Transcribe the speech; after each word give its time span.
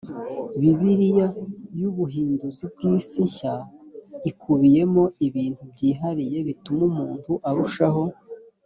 bibiliya 0.59 1.27
y 1.79 1.83
ubuhinduzi 1.89 2.63
bw 2.71 2.79
isi 2.95 3.19
nshya 3.29 3.55
ikubiyemo 4.29 5.03
ibintu 5.27 5.61
byihariye 5.71 6.37
bituma 6.47 6.83
umuntu 6.91 7.33
arushaho 7.49 8.03